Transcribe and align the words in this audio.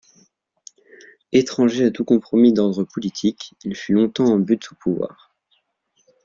Étranger 1.31 1.85
à 1.85 1.91
tout 1.91 2.03
compromis 2.03 2.53
d’ordre 2.53 2.83
politique, 2.83 3.53
il 3.63 3.75
fut 3.75 3.93
longtemps 3.93 4.33
en 4.33 4.39
butte 4.39 4.71
au 4.71 4.75
pouvoir. 4.81 5.35